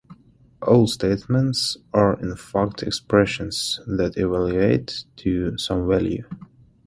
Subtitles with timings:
[0.63, 6.23] All statements are in fact expressions that evaluate to some value.